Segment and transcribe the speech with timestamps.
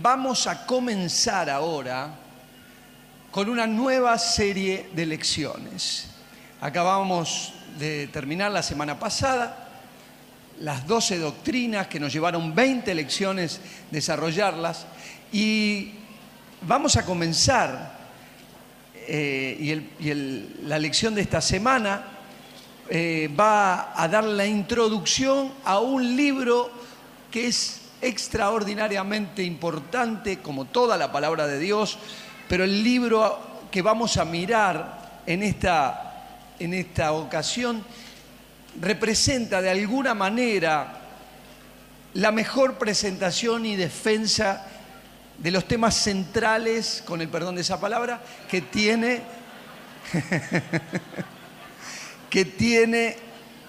[0.00, 2.14] Vamos a comenzar ahora
[3.30, 6.08] con una nueva serie de lecciones.
[6.60, 9.68] Acabamos de terminar la semana pasada
[10.60, 13.60] las 12 doctrinas que nos llevaron 20 lecciones
[13.90, 14.86] desarrollarlas
[15.32, 15.92] y
[16.62, 17.98] vamos a comenzar
[18.94, 22.04] eh, y, la lección de esta semana
[22.88, 26.79] eh, va a dar la introducción a un libro
[27.30, 31.98] que es extraordinariamente importante, como toda la palabra de Dios,
[32.48, 33.38] pero el libro
[33.70, 37.84] que vamos a mirar en esta, en esta ocasión
[38.80, 41.00] representa de alguna manera
[42.14, 44.66] la mejor presentación y defensa
[45.38, 49.22] de los temas centrales, con el perdón de esa palabra, que tiene
[52.30, 53.16] que tiene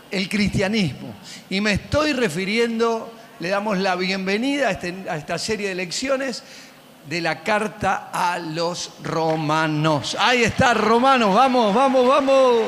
[0.10, 1.14] el cristianismo.
[1.50, 3.12] Y me estoy refiriendo,
[3.42, 6.44] le damos la bienvenida a, este- a esta serie de lecciones
[7.10, 10.16] de la carta a los romanos.
[10.20, 12.62] Ahí está, romanos, vamos, vamos, vamos.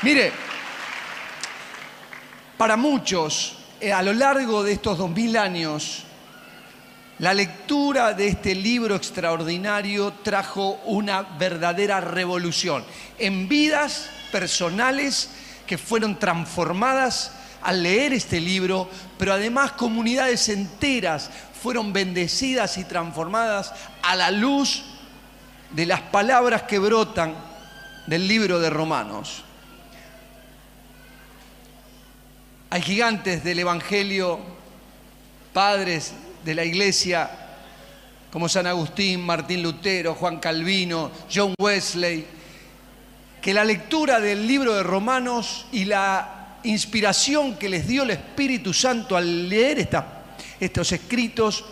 [0.00, 0.32] Mire,
[2.56, 6.04] para muchos, eh, a lo largo de estos dos mil años,
[7.18, 12.86] la lectura de este libro extraordinario trajo una verdadera revolución
[13.18, 15.28] en vidas personales
[15.66, 17.32] que fueron transformadas
[17.66, 21.28] al leer este libro, pero además comunidades enteras
[21.60, 24.84] fueron bendecidas y transformadas a la luz
[25.72, 27.34] de las palabras que brotan
[28.06, 29.42] del libro de Romanos.
[32.70, 34.38] Hay gigantes del Evangelio,
[35.52, 36.12] padres
[36.44, 37.28] de la iglesia,
[38.30, 42.24] como San Agustín, Martín Lutero, Juan Calvino, John Wesley,
[43.42, 46.35] que la lectura del libro de Romanos y la
[46.66, 50.24] inspiración que les dio el Espíritu Santo al leer esta-
[50.60, 51.64] estos escritos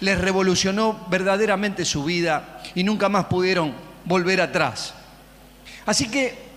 [0.00, 4.94] les revolucionó verdaderamente su vida y nunca más pudieron volver atrás.
[5.86, 6.50] Así que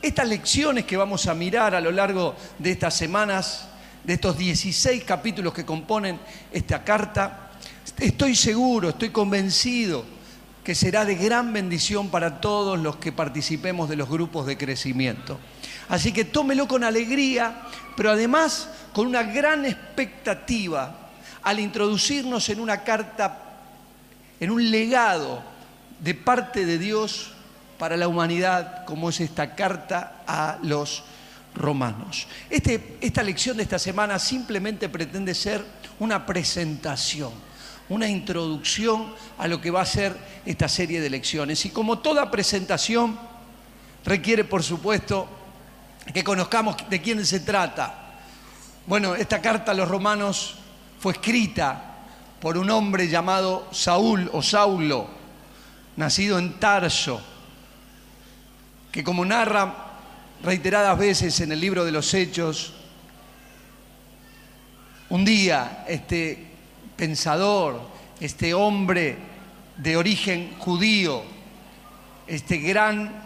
[0.00, 3.68] estas lecciones que vamos a mirar a lo largo de estas semanas,
[4.04, 6.20] de estos 16 capítulos que componen
[6.52, 7.50] esta carta,
[7.98, 10.04] estoy seguro, estoy convencido
[10.62, 15.38] que será de gran bendición para todos los que participemos de los grupos de crecimiento.
[15.88, 17.62] Así que tómelo con alegría,
[17.96, 21.10] pero además con una gran expectativa
[21.42, 23.40] al introducirnos en una carta
[24.40, 25.42] en un legado
[26.00, 27.32] de parte de Dios
[27.78, 31.04] para la humanidad, como es esta carta a los
[31.54, 32.26] romanos.
[32.50, 35.64] Este- esta lección de esta semana simplemente pretende ser
[35.98, 37.32] una presentación,
[37.88, 41.64] una introducción a lo que va a ser esta serie de lecciones.
[41.64, 43.18] Y como toda presentación,
[44.04, 45.28] requiere, por supuesto,
[46.12, 48.12] que conozcamos de quién se trata.
[48.86, 50.56] Bueno, esta carta a los romanos
[50.98, 51.94] fue escrita
[52.40, 55.08] por un hombre llamado Saúl o Saulo,
[55.96, 57.20] nacido en Tarso,
[58.92, 59.74] que como narra
[60.42, 62.74] reiteradas veces en el libro de los Hechos,
[65.08, 66.50] un día este
[66.96, 67.80] pensador,
[68.20, 69.16] este hombre
[69.76, 71.22] de origen judío,
[72.26, 73.24] este gran,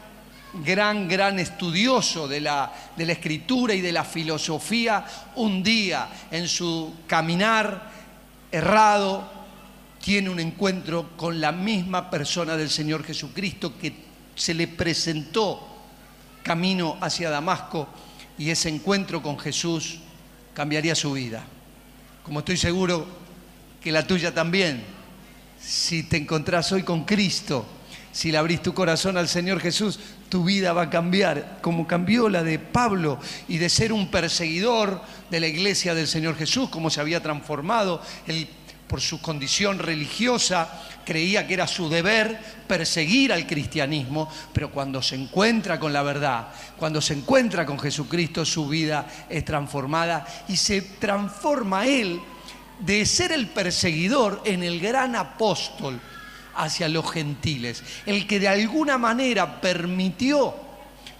[0.65, 5.05] gran, gran estudioso de la, de la escritura y de la filosofía,
[5.37, 7.91] un día en su caminar
[8.51, 9.39] errado,
[10.01, 13.93] tiene un encuentro con la misma persona del Señor Jesucristo que
[14.35, 15.67] se le presentó
[16.43, 17.89] camino hacia Damasco
[18.39, 19.99] y ese encuentro con Jesús
[20.55, 21.45] cambiaría su vida.
[22.23, 23.07] Como estoy seguro
[23.81, 24.83] que la tuya también.
[25.61, 27.67] Si te encontrás hoy con Cristo,
[28.13, 29.99] si le abrís tu corazón al Señor Jesús,
[30.29, 33.19] tu vida va a cambiar, como cambió la de Pablo
[33.49, 35.01] y de ser un perseguidor
[35.31, 38.03] de la iglesia del Señor Jesús, como se había transformado.
[38.27, 38.49] Él,
[38.87, 45.15] por su condición religiosa, creía que era su deber perseguir al cristianismo, pero cuando se
[45.15, 50.83] encuentra con la verdad, cuando se encuentra con Jesucristo, su vida es transformada y se
[50.83, 52.21] transforma él
[52.81, 56.01] de ser el perseguidor en el gran apóstol
[56.59, 60.55] hacia los gentiles, el que de alguna manera permitió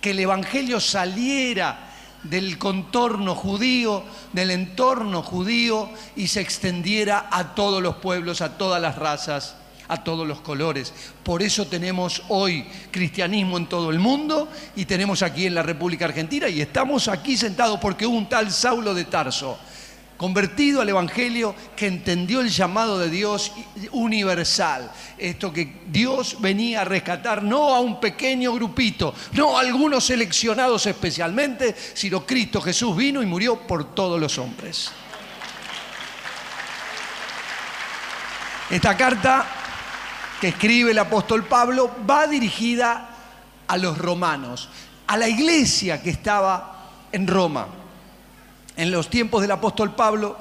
[0.01, 1.89] que el Evangelio saliera
[2.25, 4.03] del contorno judío,
[4.33, 9.55] del entorno judío y se extendiera a todos los pueblos, a todas las razas,
[9.87, 10.93] a todos los colores.
[11.23, 16.05] Por eso tenemos hoy cristianismo en todo el mundo y tenemos aquí en la República
[16.05, 19.59] Argentina y estamos aquí sentados porque un tal Saulo de Tarso
[20.19, 23.53] convertido al Evangelio, que entendió el llamado de Dios
[23.93, 24.91] universal.
[25.17, 30.85] Esto que Dios venía a rescatar no a un pequeño grupito, no a algunos seleccionados
[30.87, 34.91] especialmente, sino Cristo Jesús vino y murió por todos los hombres.
[38.69, 39.47] Esta carta
[40.41, 43.09] que escribe el apóstol Pablo va dirigida
[43.69, 44.69] a los romanos,
[45.07, 47.78] a la iglesia que estaba en Roma.
[48.79, 50.37] En los tiempos del apóstol Pablo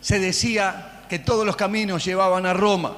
[0.00, 2.92] se decía que todos los caminos llevaban a Roma.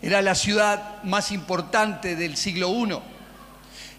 [0.00, 2.96] Era la ciudad más importante del siglo I.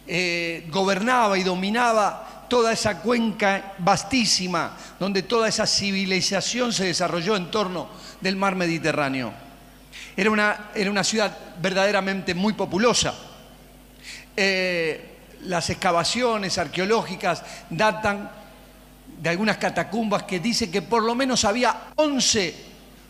[0.07, 7.51] Eh, gobernaba y dominaba toda esa cuenca vastísima donde toda esa civilización se desarrolló en
[7.51, 7.89] torno
[8.21, 9.33] del mar Mediterráneo.
[10.15, 13.13] Era una, era una ciudad verdaderamente muy populosa.
[14.37, 18.38] Eh, las excavaciones arqueológicas datan
[19.21, 22.55] de algunas catacumbas que dicen que por lo menos había 11,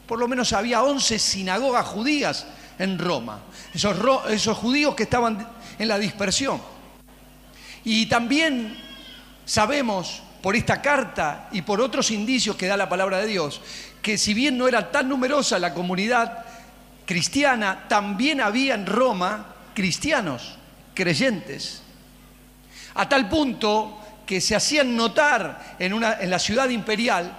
[0.08, 2.48] por lo menos había 11 sinagogas judías
[2.80, 3.42] en Roma.
[3.74, 3.96] Esos,
[4.30, 5.48] esos judíos que estaban
[5.78, 6.60] en la dispersión.
[7.84, 8.78] Y también
[9.46, 13.62] sabemos por esta carta y por otros indicios que da la palabra de Dios,
[14.02, 16.46] que si bien no era tan numerosa la comunidad
[17.06, 20.58] cristiana, también había en Roma cristianos,
[20.94, 21.84] creyentes.
[22.96, 23.99] A tal punto
[24.30, 27.36] que se hacían notar en, una, en la ciudad imperial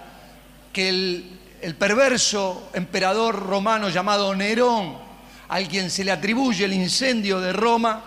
[0.73, 4.99] que el, el perverso emperador romano llamado Nerón,
[5.47, 8.03] al quien se le atribuye el incendio de Roma,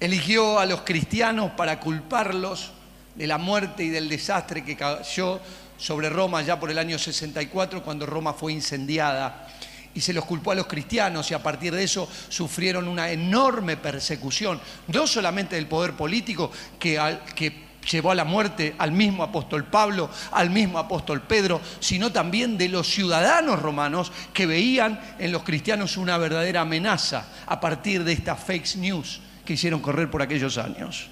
[0.00, 2.70] eligió a los cristianos para culparlos
[3.14, 5.42] de la muerte y del desastre que cayó
[5.76, 9.46] sobre Roma ya por el año 64, cuando Roma fue incendiada.
[9.94, 13.76] Y se los culpó a los cristianos y a partir de eso sufrieron una enorme
[13.76, 16.98] persecución, no solamente del poder político que,
[17.34, 22.56] que llevó a la muerte al mismo apóstol Pablo, al mismo apóstol Pedro, sino también
[22.56, 28.12] de los ciudadanos romanos que veían en los cristianos una verdadera amenaza a partir de
[28.12, 31.08] esta fake news que hicieron correr por aquellos años.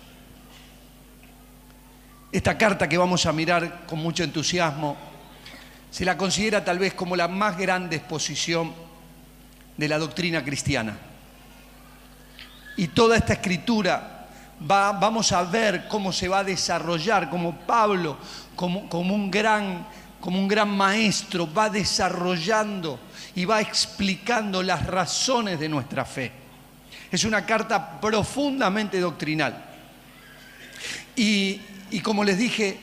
[2.33, 5.10] Esta carta que vamos a mirar con mucho entusiasmo
[5.91, 8.73] se la considera tal vez como la más grande exposición
[9.77, 10.97] de la doctrina cristiana.
[12.77, 14.29] Y toda esta escritura
[14.71, 18.19] va, vamos a ver cómo se va a desarrollar, como Pablo,
[18.55, 19.87] como, un gran,
[20.21, 23.01] como un gran maestro, va desarrollando
[23.35, 26.31] y va explicando las razones de nuestra fe.
[27.11, 29.65] Es una carta profundamente doctrinal.
[31.17, 31.61] Y,
[32.03, 32.79] como les dije,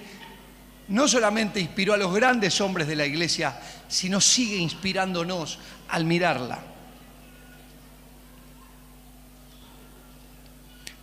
[0.90, 6.60] no solamente inspiró a los grandes hombres de la iglesia, sino sigue inspirándonos al mirarla.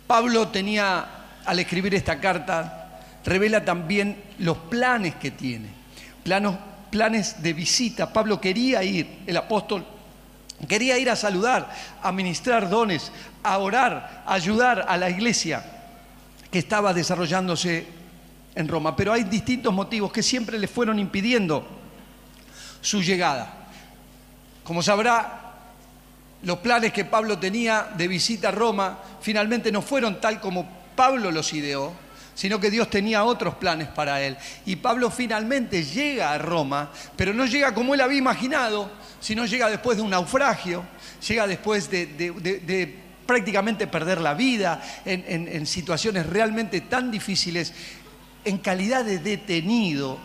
[0.07, 1.05] Pablo tenía,
[1.45, 5.69] al escribir esta carta, revela también los planes que tiene,
[6.23, 6.57] planos,
[6.91, 8.13] planes de visita.
[8.13, 9.85] Pablo quería ir, el apóstol
[10.67, 11.69] Quería ir a saludar,
[12.01, 13.11] a ministrar dones,
[13.43, 15.63] a orar, a ayudar a la iglesia
[16.49, 17.85] que estaba desarrollándose
[18.55, 18.95] en Roma.
[18.95, 21.67] Pero hay distintos motivos que siempre le fueron impidiendo
[22.81, 23.67] su llegada.
[24.63, 25.45] Como sabrá,
[26.43, 31.31] los planes que Pablo tenía de visita a Roma finalmente no fueron tal como Pablo
[31.31, 31.93] los ideó,
[32.35, 34.37] sino que Dios tenía otros planes para él.
[34.65, 39.69] Y Pablo finalmente llega a Roma, pero no llega como él había imaginado, sino llega
[39.69, 40.83] después de un naufragio,
[41.27, 47.73] llega después de, prácticamente perder la vida en, situaciones realmente tan difíciles.
[48.45, 50.19] En calidad de detenido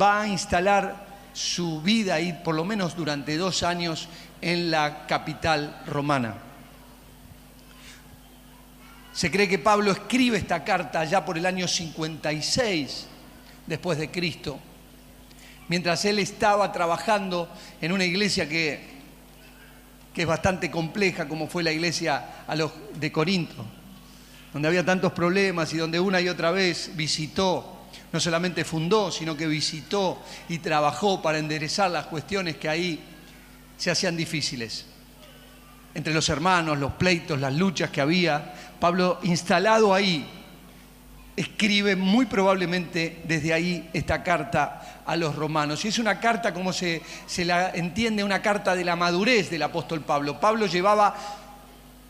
[0.00, 4.08] va a instalar su vida y por lo menos durante dos años
[4.40, 6.34] en la capital romana.
[9.12, 13.06] Se cree que Pablo escribe esta carta ya por el año 56
[13.66, 14.58] después de Cristo,
[15.68, 17.48] mientras él estaba trabajando
[17.80, 18.80] en una iglesia que,
[20.14, 22.44] que es bastante compleja, como fue la iglesia
[22.94, 23.64] de Corinto,
[24.56, 29.36] donde había tantos problemas y donde una y otra vez visitó, no solamente fundó, sino
[29.36, 32.98] que visitó y trabajó para enderezar las cuestiones que ahí
[33.76, 34.86] se hacían difíciles
[35.92, 40.26] entre los hermanos, los pleitos, las luchas que había, Pablo instalado ahí,
[41.36, 45.84] escribe muy probablemente desde ahí esta carta a los romanos.
[45.84, 49.64] Y es una carta, como se, se la entiende, una carta de la madurez del
[49.64, 50.40] apóstol Pablo.
[50.40, 51.14] Pablo llevaba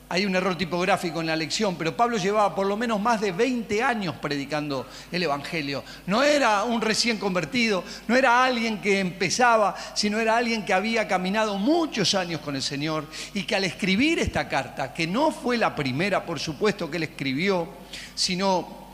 [0.09, 3.33] hay un error tipográfico en la lección, pero Pablo llevaba por lo menos más de
[3.33, 5.83] 20 años predicando el Evangelio.
[6.07, 11.09] No era un recién convertido, no era alguien que empezaba, sino era alguien que había
[11.09, 15.57] caminado muchos años con el Señor y que al escribir esta carta, que no fue
[15.57, 17.69] la primera, por supuesto, que él escribió,
[18.15, 18.87] sino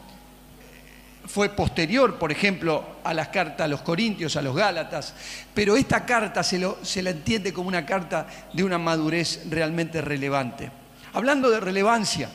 [1.27, 5.15] fue posterior, por ejemplo, a las cartas a los Corintios, a los Gálatas,
[5.53, 10.82] pero esta carta se, se la entiende como una carta de una madurez realmente relevante.
[11.13, 12.31] Hablando de relevancia,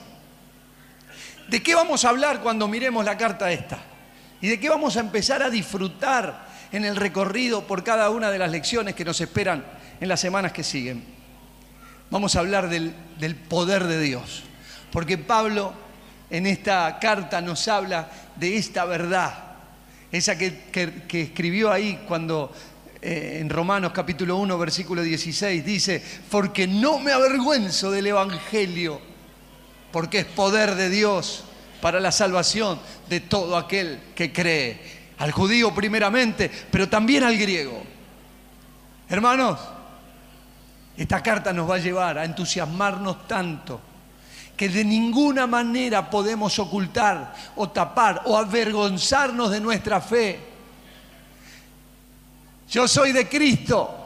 [1.48, 3.80] ¿de qué vamos a hablar cuando miremos la carta esta?
[4.42, 8.40] ¿Y de qué vamos a empezar a disfrutar en el recorrido por cada una de
[8.40, 9.64] las lecciones que nos esperan
[10.00, 11.04] en las semanas que siguen.
[12.10, 12.94] Vamos a hablar del,
[13.50, 14.44] poder de Dios,
[14.92, 15.74] porque Pablo
[16.30, 19.34] en esta carta nos habla de esta verdad,
[20.12, 22.54] esa que, escribió ahí cuando
[23.02, 29.02] eh, en Romanos capítulo 1, versículo 16, dice, porque no me avergüenzo del Evangelio,
[29.92, 31.44] porque es poder de Dios
[31.82, 34.80] para la salvación de todo aquel que cree,
[35.20, 37.84] al judío primeramente, pero también al griego.
[39.10, 39.60] Hermanos,
[40.98, 43.82] esta carta nos va a llevar a entusiasmarnos tanto
[44.58, 50.57] que de ninguna manera podemos ocultar o tapar o avergonzarnos de nuestra fe.
[52.70, 53.98] Yo soy de Cristo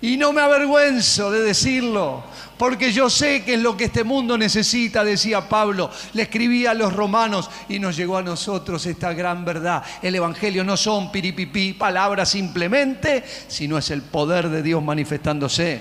[0.00, 2.24] y no me avergüenzo de decirlo,
[2.58, 5.92] porque yo sé que es lo que este mundo necesita, decía Pablo.
[6.14, 9.84] Le escribía a los romanos y nos llegó a nosotros esta gran verdad.
[10.02, 15.80] El Evangelio no son piripipí, palabras simplemente, sino es el poder de Dios manifestándose.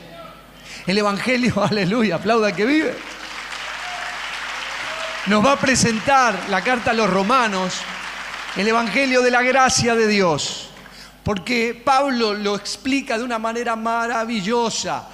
[0.86, 2.96] El Evangelio, aleluya, aplauda que vive.
[5.26, 7.74] Nos va a presentar la carta a los romanos,
[8.56, 10.71] el Evangelio de la gracia de Dios
[11.24, 15.08] porque Pablo lo explica de una manera maravillosa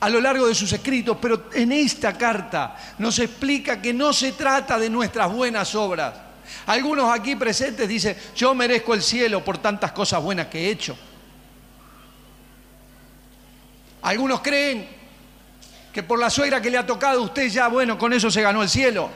[0.00, 4.32] a lo largo de sus escritos, pero en esta carta nos explica que no se
[4.32, 6.14] trata de nuestras buenas obras.
[6.66, 10.96] Algunos aquí presentes dicen, yo merezco el cielo por tantas cosas buenas que he hecho.
[14.02, 14.86] Algunos creen
[15.90, 18.62] que por la suegra que le ha tocado usted ya, bueno, con eso se ganó
[18.62, 19.08] el cielo.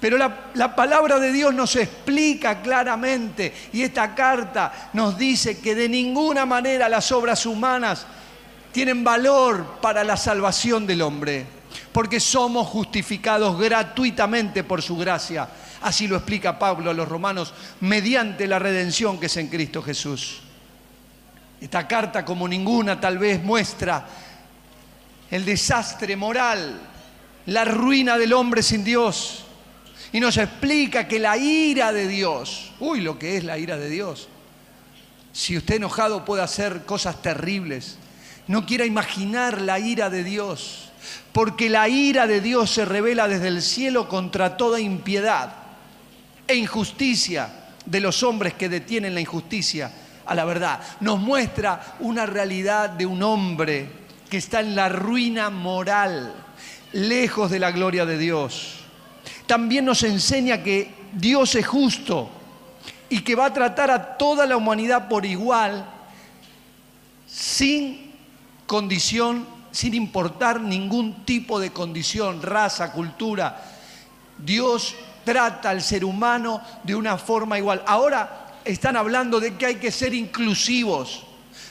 [0.00, 5.88] Pero la, palabra de Dios nos explica claramente y esta carta nos dice que de
[5.88, 8.06] ninguna manera las obras humanas
[8.70, 11.46] tienen valor para la salvación del hombre,
[11.90, 15.48] porque somos justificados gratuitamente por su gracia.
[15.82, 20.42] Así lo explica Pablo a los romanos, mediante la redención que es en Cristo Jesús.
[21.60, 24.06] Esta carta, como ninguna, tal vez muestra
[25.28, 26.80] el desastre moral,
[27.46, 29.44] la ruina del hombre sin Dios
[30.12, 33.90] y nos explica que la ira de Dios, uy, lo que es la ira de
[33.90, 34.28] Dios.
[35.32, 37.98] Si usted enojado puede hacer cosas terribles,
[38.46, 40.90] no quiera imaginar la ira de Dios,
[41.32, 45.52] porque la ira de Dios se revela desde el cielo contra toda impiedad
[46.46, 47.50] e injusticia
[47.84, 49.92] de los hombres que detienen la injusticia
[50.24, 50.80] a la verdad.
[51.00, 53.90] Nos muestra una realidad de un hombre
[54.30, 56.34] que está en la ruina moral,
[56.92, 58.87] lejos de la gloria de Dios
[59.46, 62.30] también nos enseña que Dios es justo
[63.08, 65.88] y que va a tratar a toda la humanidad por igual,
[67.26, 68.12] sin
[68.66, 73.62] condición, sin importar ningún tipo de condición, raza, cultura.
[74.36, 74.94] Dios
[75.24, 77.82] trata al ser humano de una forma igual.
[77.86, 81.24] Ahora están hablando de que hay que ser inclusivos,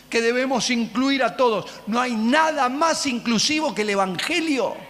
[0.10, 1.66] que debemos incluir a todos.
[1.86, 4.87] No hay nada más inclusivo que el Evangelio.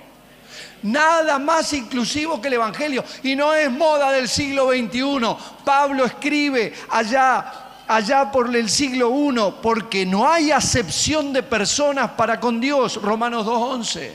[0.83, 3.03] Nada más inclusivo que el Evangelio.
[3.23, 5.35] Y no es moda del siglo XXI.
[5.65, 7.53] Pablo escribe allá,
[7.87, 13.01] allá por el siglo I, porque no hay acepción de personas para con Dios.
[13.01, 14.11] Romanos 2.11.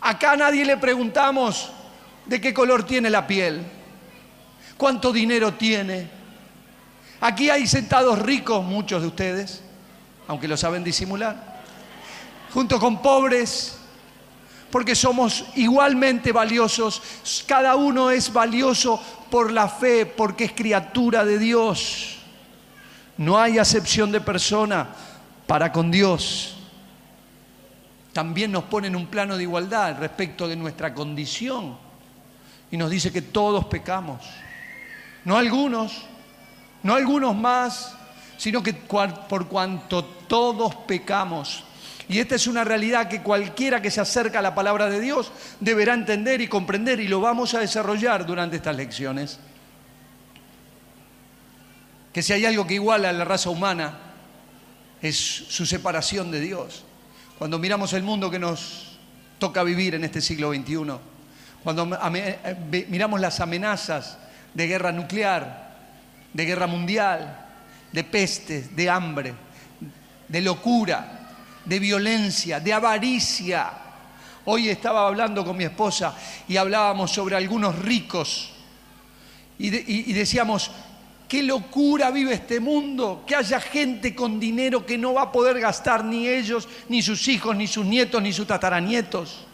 [0.00, 1.70] Acá nadie le preguntamos
[2.26, 3.62] de qué color tiene la piel,
[4.76, 6.08] cuánto dinero tiene.
[7.20, 9.62] Aquí hay sentados ricos, muchos de ustedes,
[10.26, 11.62] aunque lo saben disimular,
[12.52, 13.78] junto con pobres
[14.72, 17.02] porque somos igualmente valiosos.
[17.46, 19.00] Cada uno es valioso
[19.30, 22.16] por la fe, porque es criatura de Dios.
[23.18, 24.88] No hay acepción de persona
[25.46, 26.56] para con Dios.
[28.14, 31.76] También nos pone en un plano de igualdad respecto de nuestra condición
[32.70, 34.24] y nos dice que todos pecamos.
[35.26, 36.06] No algunos,
[36.82, 37.94] no algunos más,
[38.38, 41.64] sino que por cuanto todos pecamos,
[42.08, 45.32] y esta es una realidad que cualquiera que se acerca a la palabra de Dios
[45.60, 49.38] deberá entender y comprender y lo vamos a desarrollar durante estas lecciones.
[52.12, 53.98] Que si hay algo que iguala a la raza humana
[55.00, 56.84] es su separación de Dios.
[57.38, 58.98] Cuando miramos el mundo que nos
[59.38, 60.92] toca vivir en este siglo XXI,
[61.62, 61.86] cuando
[62.88, 64.18] miramos las amenazas
[64.54, 65.72] de guerra nuclear,
[66.32, 67.46] de guerra mundial,
[67.92, 69.34] de pestes, de hambre,
[70.28, 71.21] de locura,
[71.64, 73.72] de violencia, de avaricia.
[74.44, 76.16] Hoy estaba hablando con mi esposa
[76.48, 78.52] y hablábamos sobre algunos ricos
[79.58, 80.72] y, decíamos,
[81.28, 85.60] qué locura vive este mundo, que haya gente con dinero que no va a poder
[85.60, 89.46] gastar ni ellos, ni sus hijos, ni sus nietos, ni sus tataranietos.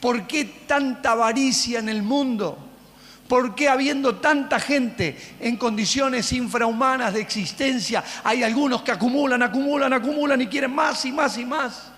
[0.00, 2.69] ¿Por qué tanta avaricia en el mundo?
[3.30, 9.92] ¿Por qué habiendo tanta gente en condiciones infrahumanas de existencia, hay algunos que acumulan, acumulan,
[9.92, 11.92] acumulan y quieren más y más y más?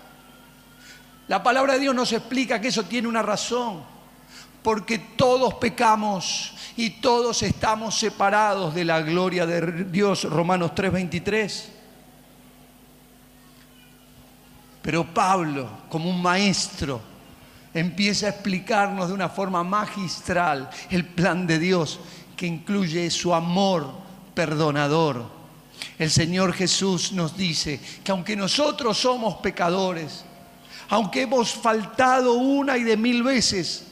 [1.27, 3.81] La palabra de Dios nos explica que eso tiene una razón,
[4.61, 11.69] porque todos pecamos y todos estamos separados de la gloria de Dios, Romanos 3:23.
[14.83, 17.01] Pero Pablo, como un maestro,
[17.73, 21.99] empieza a explicarnos de una forma magistral el plan de Dios
[22.35, 23.91] que incluye su amor
[24.33, 25.25] perdonador.
[25.97, 30.23] El Señor Jesús nos dice que aunque nosotros somos pecadores,
[30.89, 33.87] aunque hemos faltado una y de mil veces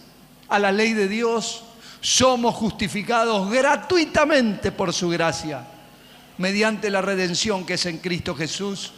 [0.48, 1.64] a la ley de Dios,
[2.02, 5.66] somos justificados gratuitamente por su gracia,
[6.38, 8.94] mediante la redención que es en Cristo Jesús,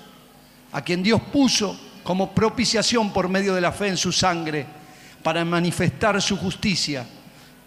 [0.71, 4.65] a quien Dios puso como propiciación por medio de la fe en su sangre,
[5.23, 7.05] para manifestar su justicia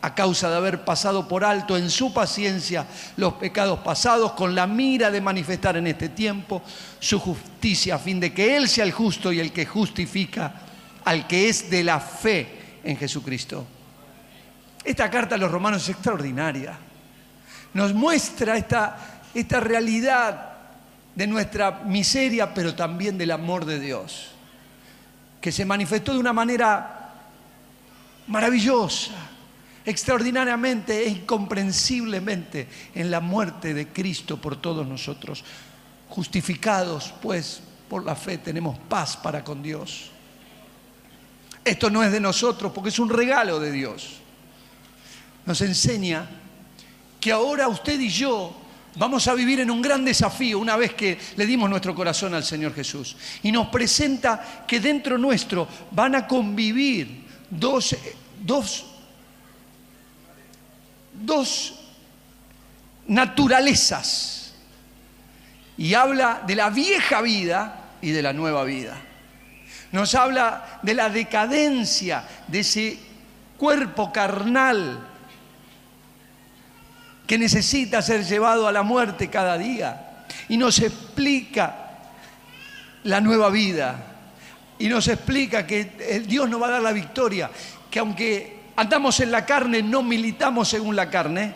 [0.03, 4.67] a causa de haber pasado por alto en su paciencia los pecados pasados, con la
[4.67, 6.63] mira de manifestar en este tiempo
[7.01, 10.53] su justicia, a fin de que Él sea el justo y el que justifica
[11.05, 13.67] al que es de la fe en Jesucristo.
[14.85, 16.79] Esta carta a los romanos es extraordinaria.
[17.75, 20.56] Nos muestra esta, esta realidad
[21.17, 24.29] de nuestra miseria, pero también del amor de Dios,
[25.41, 27.15] que se manifestó de una manera
[28.27, 29.13] maravillosa,
[29.85, 35.43] extraordinariamente e incomprensiblemente en la muerte de Cristo por todos nosotros.
[36.11, 40.11] Justificados, pues, por la fe tenemos paz para con Dios.
[41.65, 44.19] Esto no es de nosotros porque es un regalo de Dios.
[45.47, 46.29] Nos enseña
[47.19, 48.66] que ahora usted y yo
[48.97, 52.45] vamos a vivir en un gran desafío una vez que le dimos nuestro corazón al
[52.45, 53.17] Señor Jesús.
[53.43, 57.97] Y nos presenta que dentro nuestro van a convivir dos,
[58.43, 58.87] dos,
[61.13, 61.75] dos
[63.07, 64.55] naturalezas.
[65.79, 68.97] Y habla de la vieja vida y de la nueva vida.
[69.93, 72.99] Nos habla de la decadencia de ese
[73.57, 75.16] cuerpo carnal
[77.27, 80.25] que necesita ser llevado a la muerte cada día.
[80.49, 81.91] Y nos explica
[83.05, 83.97] la nueva vida.
[84.79, 87.51] Y nos explica que Dios nos va a dar la victoria.
[87.91, 91.55] Que aunque andamos en la carne, no militamos según la carne.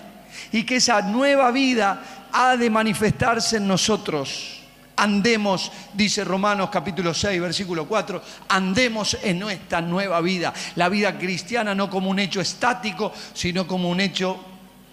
[0.52, 2.02] Y que esa nueva vida
[2.32, 4.56] ha de manifestarse en nosotros.
[4.96, 10.52] Andemos, dice Romanos capítulo 6, versículo 4, andemos en nuestra nueva vida.
[10.76, 14.49] La vida cristiana no como un hecho estático, sino como un hecho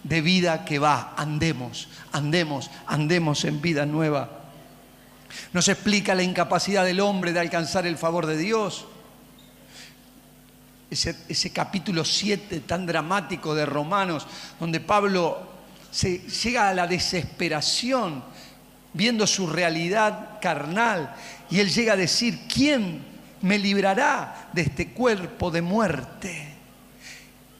[0.07, 1.13] de vida que va.
[1.17, 4.29] Andemos, andemos, andemos en vida nueva.
[5.53, 8.85] Nos explica la incapacidad del hombre de alcanzar el favor de Dios.
[10.89, 14.25] Ese, capítulo 7 tan dramático de Romanos,
[14.59, 15.45] donde Pablo
[15.91, 18.23] se, llega a la desesperación
[18.93, 21.13] viendo su realidad carnal
[21.49, 23.03] y él llega a decir, ¿quién
[23.41, 26.56] me librará de este cuerpo de muerte?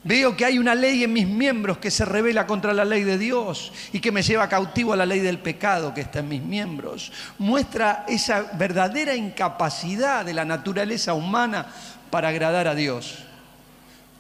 [0.08, 3.18] Veo que hay una ley en mis miembros que se revela contra la ley de
[3.18, 6.42] Dios y que me lleva cautivo a la ley del pecado que está en mis
[6.42, 7.12] miembros.
[7.40, 11.68] Muestra esa verdadera incapacidad de la naturaleza humana
[12.10, 13.18] para agradar a Dios.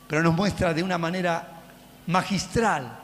[0.09, 1.61] Pero nos muestra de una manera
[2.07, 2.99] magistral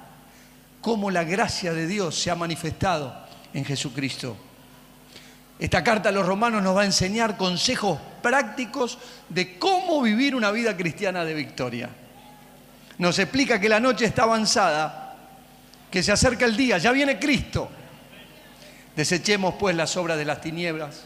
[0.81, 3.15] cómo la gracia de Dios se ha manifestado
[3.53, 4.35] en Jesucristo.
[5.57, 8.97] Esta carta a los romanos nos va a enseñar consejos prácticos
[9.29, 11.89] de cómo vivir una vida cristiana de victoria
[12.97, 15.15] nos explica que la noche está avanzada,
[15.89, 17.69] que se acerca el día, ya viene Cristo.
[18.95, 21.05] Desechemos pues las obras de las tinieblas,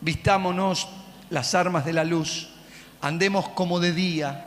[0.00, 0.88] vistámonos
[1.30, 2.50] las armas de la luz,
[3.00, 4.46] andemos como de día,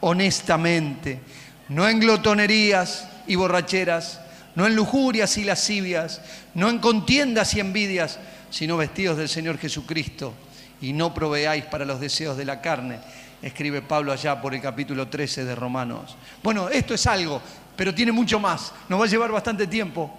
[0.00, 1.20] honestamente,
[1.68, 4.20] no en glotonerías y borracheras,
[4.56, 6.20] no en lujurias y lascivias,
[6.54, 8.18] no en contiendas y envidias,
[8.50, 10.34] sino vestidos del Señor Jesucristo,
[10.80, 12.98] y no proveáis para los deseos de la carne
[13.44, 16.16] escribe Pablo allá por el capítulo 13 de Romanos.
[16.42, 17.42] Bueno, esto es algo,
[17.76, 18.72] pero tiene mucho más.
[18.88, 20.10] Nos va a llevar bastante tiempo,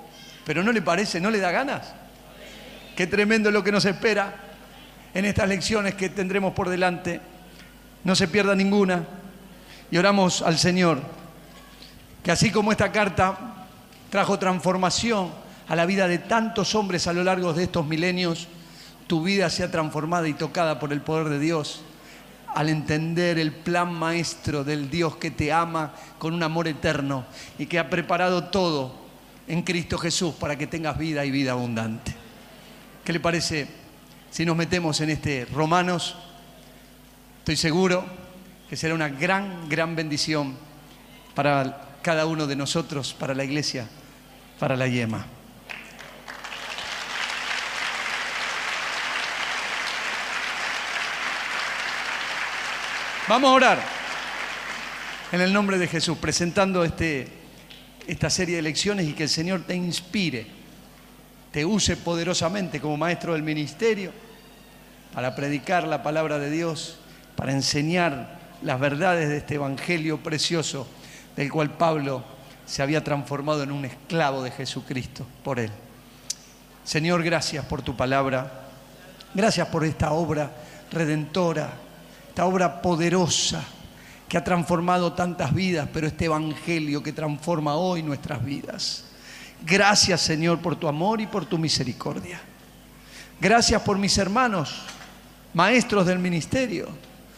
[0.45, 1.19] pero ¿no le parece?
[1.19, 1.91] ¿No le da ganas?
[2.95, 4.35] Qué tremendo lo que nos espera
[5.11, 7.19] en estas lecciones que tendremos por delante.
[8.03, 9.03] No se pierda ninguna.
[9.89, 11.01] Y oramos al Señor,
[12.23, 13.65] que así como esta carta
[14.11, 15.31] trajo transformación
[15.67, 18.47] a la vida de tantos hombres a lo largo de estos milenios,
[19.07, 21.81] tu vida sea transformada y tocada por el poder de Dios
[22.55, 27.25] al entender el plan maestro del Dios que te ama con un amor eterno
[27.59, 28.95] y que ha preparado todo
[29.45, 32.15] en Cristo Jesús para que tengas vida y vida abundante.
[33.03, 33.67] ¿Qué le parece
[34.31, 36.15] si nos metemos en este Romanos?
[37.39, 38.05] Estoy seguro
[38.69, 40.55] que será una gran, gran bendición
[41.35, 43.87] para cada uno de nosotros, para la iglesia,
[44.59, 45.34] para la yema.
[53.27, 53.79] Vamos a orar
[55.31, 57.27] en el nombre de Jesús, presentando este,
[58.05, 60.45] esta serie de lecciones y que el Señor te inspire,
[61.51, 64.11] te use poderosamente como maestro del ministerio
[65.11, 66.99] para predicar la palabra de Dios,
[67.35, 70.87] para enseñar las verdades de este evangelio precioso
[71.35, 72.23] del cual Pablo
[72.67, 75.71] se había transformado en un esclavo de Jesucristo por él.
[76.83, 78.67] Señor, gracias por tu palabra,
[79.33, 80.51] gracias por esta obra
[80.91, 81.84] redentora,
[82.35, 83.63] esta obra poderosa
[84.27, 89.05] que ha transformado tantas vidas, pero este Evangelio que transforma hoy nuestras vidas.
[89.65, 92.41] Gracias Señor por tu amor y por tu misericordia.
[93.39, 94.81] Gracias por mis hermanos,
[95.53, 96.89] maestros del ministerio,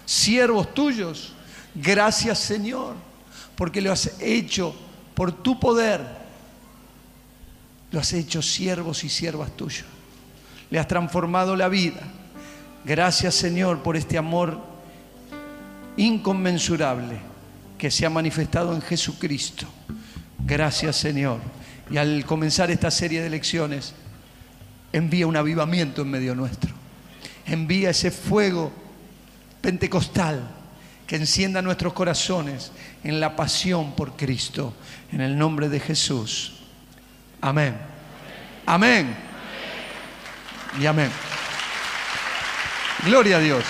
[0.04, 1.36] siervos tuyos.
[1.76, 2.96] Gracias Señor,
[3.56, 4.76] porque lo has hecho
[5.14, 6.02] por tu poder.
[7.92, 9.86] Lo has hecho siervos y siervas tuyos.
[10.72, 12.02] Le has transformado la vida.
[12.84, 14.76] Gracias Señor por este amor
[15.98, 17.20] inconmensurable
[17.78, 19.68] que se ha manifestado en Jesucristo.
[20.40, 21.40] Gracias Señor.
[21.90, 23.94] Y al comenzar esta serie de lecciones,
[24.92, 26.74] envía un avivamiento en medio nuestro.
[27.46, 28.72] Envía ese fuego
[29.62, 30.48] pentecostal
[31.06, 32.72] que encienda nuestros corazones
[33.04, 34.74] en la pasión por Cristo.
[35.12, 36.58] En el nombre de Jesús.
[37.40, 37.78] Amén.
[38.66, 39.16] Amén.
[40.80, 41.10] Y amén.
[43.06, 43.64] Gloria a Dios.